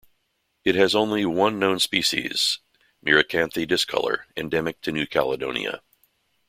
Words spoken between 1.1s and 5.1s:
one known species, "Myricanthe discolor", endemic to New